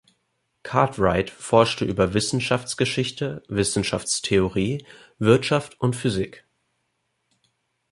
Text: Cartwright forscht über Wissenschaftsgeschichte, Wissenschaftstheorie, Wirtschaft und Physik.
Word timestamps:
Cartwright 0.63 1.29
forscht 1.29 1.81
über 1.81 2.15
Wissenschaftsgeschichte, 2.15 3.43
Wissenschaftstheorie, 3.49 4.83
Wirtschaft 5.19 5.79
und 5.79 5.95
Physik. 5.95 6.43